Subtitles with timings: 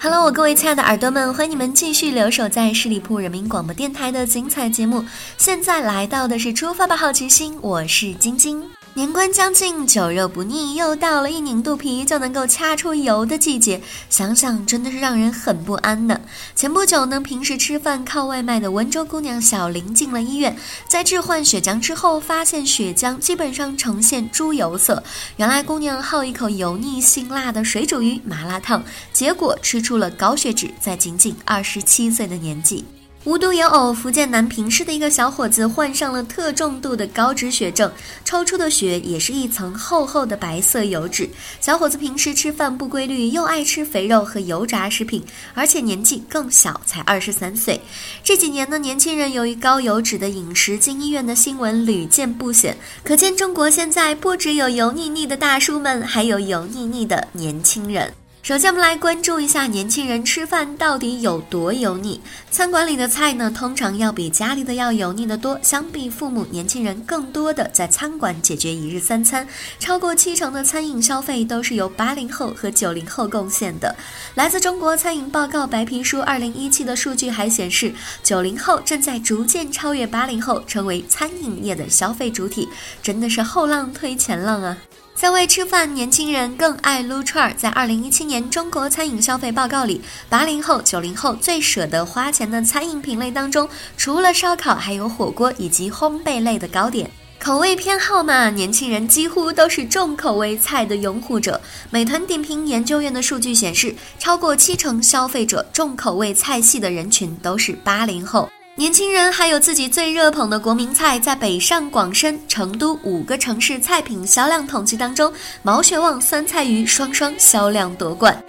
[0.00, 5.04] Hello，各位亲爱的耳朵们，欢迎你们继续留守在十里铺人民广播电台的精彩节目。
[5.36, 8.62] 现在来到的是出发吧好奇心，我是晶晶。
[8.98, 13.80] 年关将近，酒肉不腻，又到了一拧肚皮就能够掐出油的季节，
[14.10, 16.20] 想想真的是让人很不安的。
[16.56, 20.56] 前不久呢，平时吃饭靠外卖的温州姑娘小林进了医院，
[20.88, 25.00] 在置换血浆之后，发现血浆基本上呈现猪油色。
[25.36, 32.84] 原来姑娘好一口油腻辛辣的水煮鱼、麻辣烫，结果吃出了高血脂，在仅仅二十七岁的年纪。
[33.28, 37.92] 无独有偶，福建南平市的一个小伙子患上了特重度的高脂血症，
[38.24, 41.28] 抽出的血也是一层厚厚的白色油脂。
[41.60, 45.22] 小伙子平时吃饭不规律，又爱吃肥肉和油炸食品，
[45.52, 47.78] 而且年纪更小，才二十三岁。
[48.24, 58.10] 这几年呢，年轻人由于高油脂的饮食进医院的新闻屡见不鲜，可见中国现在不只有油腻腻的大叔们，还有油腻腻的年轻人。
[58.40, 62.18] 首先，我们来关注一下年轻人吃饭到底有多油腻。
[62.50, 65.58] 餐馆里的菜呢，通常要比家里的要油腻得多。
[65.60, 69.46] 相比父母，年轻人更多的在餐馆解决一日三餐，
[69.78, 73.94] 超过七成的餐饮消费都是由八零后和九零后贡献的。
[74.34, 77.92] 来自中国餐饮报告白皮书二零一七的数据还显示，
[78.22, 82.66] 九零后正在逐渐超越八零后，成为餐饮业的消费主体，
[83.02, 84.78] 真的是后浪推前浪啊！
[85.18, 87.52] 在为吃饭，年轻人更爱撸串儿。
[87.52, 97.10] 在二零一七年中国餐饮消费报告里，八零后、九零后最舍得花钱的餐饮品类当中，除了烧烤，还有火锅以及烘焙类的糕点。
[97.40, 101.60] 口味偏好嘛，年轻人几乎都是重口味菜的拥护者。
[101.90, 108.48] 美团点评研究院的数据显示，超过七成消费者重口味菜系的人群都是八零后。
[108.78, 115.32] 年轻人还有自己最热捧的国民菜，在北上广深、成都五个城市菜品销量统计当中，
[115.64, 118.40] 毛血旺酸菜鱼双双销量夺冠。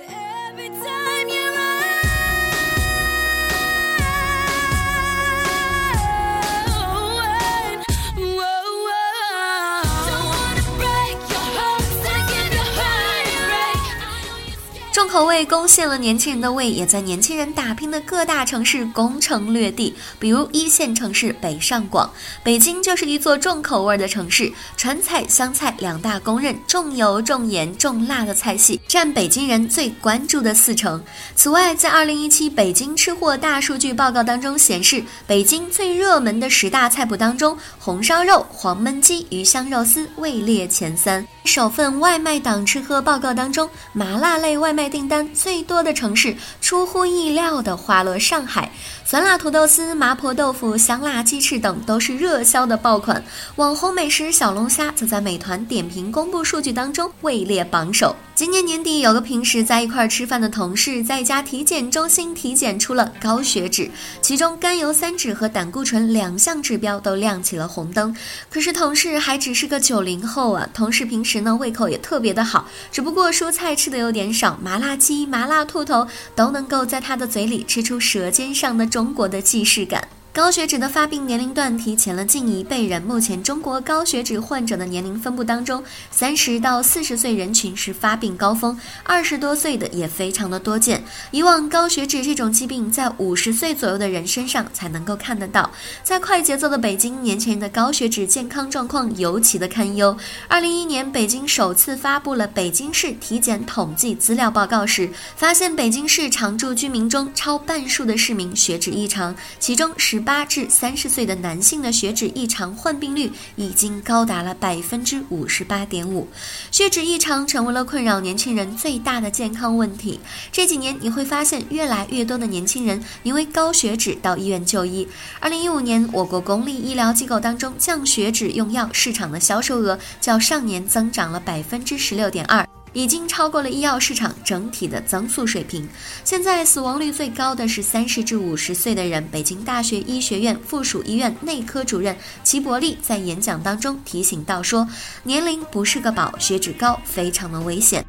[15.00, 19.96] 重口味攻陷了年轻人的胃，也在年轻人打拼的各大城市攻城略地。
[20.20, 22.12] 比如一线城市北上广，
[22.44, 31.02] 北京就是一座重口味的城市，川菜、湘菜两大公认重油、重盐、重辣的菜系，占北京人最关注的四成。
[31.34, 41.26] 此外，在二零一七北京吃货大数据报告当中显示，北京最热门的十大菜谱当中，红烧肉、黄焖鸡、鱼香肉丝位列前三。
[41.46, 48.72] 首份外卖党吃喝报告当中，麻辣类外卖订单最多的城市，出乎意料的花落上海。
[49.06, 53.24] 酸辣土豆丝、麻婆豆腐、香辣鸡翅等都是热销的爆款。
[53.56, 58.16] 网红美食小龙虾则在美团点评公布数据当中位列榜首。
[58.36, 63.90] 今年年底，有个平时在一块吃饭的同事，在一家体检中心体检出了高血脂，
[64.22, 68.16] 其中甘油三酯和胆固醇两项指标都亮起了红灯。
[68.50, 78.90] 可是同事还只是个九零后啊，同事平时呢胃口也特别的好，只不过蔬菜吃的有点少，麻辣鸡、麻辣兔头都能够在他的嘴里吃出舌尖上的。
[78.90, 80.19] 中国的既视感。
[80.40, 83.02] 高血脂的发病年龄段提前了近一倍人。
[83.02, 91.04] 目前中国高血脂患者的年龄分布当中，三十到四十岁人群是发病高峰，二十多岁的也非常的多见。
[91.32, 95.70] 以往高血脂这种疾病在五十岁左右的人身上才能够看得到。
[96.04, 100.18] 在快节奏的北京，年轻人的高血脂健康状况尤其的堪忧。
[100.48, 110.24] 二零一一年，北京首次发布了北京市体检统计资料报告时，发现北京市常住居民中超半数的市民血脂异常，其中十。
[110.30, 116.28] 八至三十岁的男性的血脂异常患病率已经高达了百分之五十八点五，
[116.70, 120.20] 血脂异常成为了困扰年轻人最大的健康问题。
[120.52, 125.08] 这几年你会发现，越来越多的年轻人因为高血脂到医院就医。
[125.40, 132.69] 二零一五年，我国公立医疗机构当中降血脂用药市场的销售额较上年增长了百分之十六点二。
[132.94, 135.88] 已经超过了医药市场整体的增速水平。
[136.24, 139.26] 现在死亡率最高的是三十至五十岁的人。
[139.32, 144.88] 北京大学医学院附属医院内科主任齐伯利在演讲当中提醒到说
[145.24, 148.06] ：“年龄不是个宝，血脂高非常的危险。”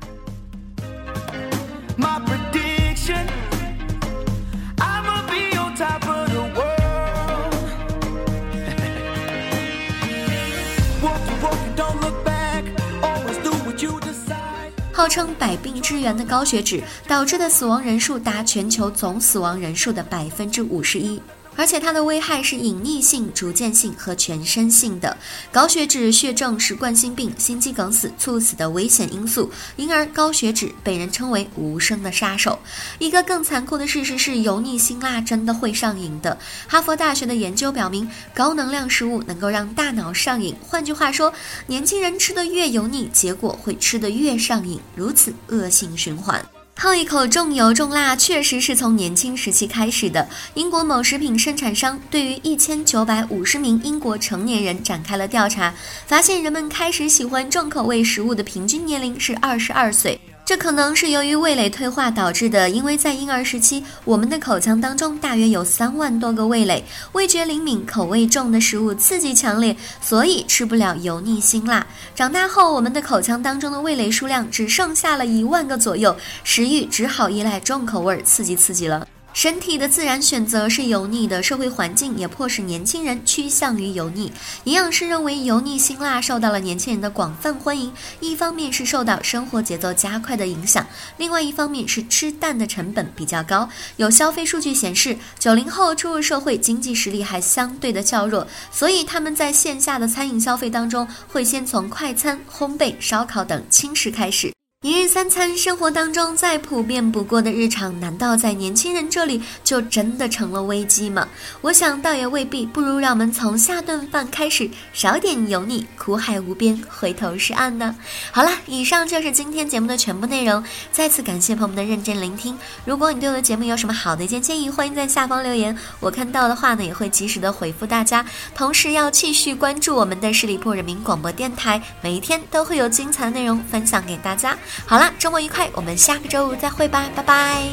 [15.00, 21.19] 号称百病之源的高血脂导致的死亡人数达全球总死亡人数的百分之五十一。
[21.56, 25.17] 而且它的危害是隐匿性、逐渐性和全身性的。
[25.52, 32.58] 高血脂血症是冠心病、心肌梗死、猝死的危险因素，因而高血脂被人称为无声的杀手。
[32.99, 36.38] 一个更残酷的事实是，油腻辛辣真的会上瘾的。
[36.67, 40.55] 哈佛大学的研究表明，高能量食物能够让大脑上瘾。
[40.61, 41.32] 换句话说，
[41.67, 46.44] 年轻人吃的越油腻，结果会吃得越上瘾，如此恶性循环。
[46.82, 50.27] 好一口重油重辣，确实是从年轻时期开始的。
[50.55, 55.75] 英国某食品生产商对于一千九百五十名英国成年人展开了调查，
[56.06, 60.19] 发现人们开始喜欢重口味食物的平均年龄是二十二岁。
[60.45, 71.87] 这可能是由于味蕾退化导致的，因为在婴儿时期，我们的口腔当中大约有三万多个味蕾，味觉灵敏，口味重的食物刺激强烈，所以吃不了油腻辛辣。
[72.17, 79.07] 长大后，我们的口腔当中的味蕾数量只剩下了一万个左右，食欲只好依赖重口味刺激刺激了。
[79.32, 84.31] 身体的自然选择是油腻的，社会环境也迫使年轻人趋向于油腻。
[84.65, 90.85] 营养师认为，油腻辛辣受到了年轻人的广泛欢迎，一方面是受到生活节奏加快的影响，
[91.17, 93.69] 另外一方面是吃淡的成本比较高。
[93.97, 104.53] 有消费数据显示，九零后初入社会，经济实力还相对的较弱，所以他们在线下的餐饮消费当中，会先从快餐、烘焙、烧烤等轻食开始。
[104.82, 111.29] 一日三餐，生活当中再普遍不过的日常，难道在年轻人这里就真的成了危机吗？
[111.61, 117.94] 我想倒也未必，不如让我们从下顿饭开始，少点油腻，苦海无边，回头是岸呢。
[118.32, 120.65] 好了，以上就是今天节目的全部内容。
[120.91, 122.59] 再次感谢朋友们的认真聆听。
[122.87, 128.25] 如果你对我的节目有什么好的一些建议，欢迎在下方留言，我看到的话呢，也会及时的回复大家。
[128.55, 134.56] 同时要继续关注我们的十里铺人民广播电台，每一天都会有精彩的内容分享给大家。
[134.87, 137.69] 好了，周末愉快，我们下个周五再会吧，拜拜。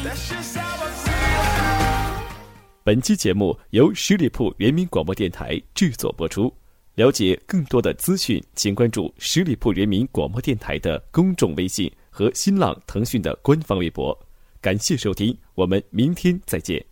[2.84, 6.52] 本期节目由十里铺人民广播电台制作播出。
[6.94, 14.18] 了解更多的资讯，请关注十里铺人民广播电台的公众微信和新浪、腾讯的官方微博。
[14.60, 16.84] 感谢收听，我们明天再见。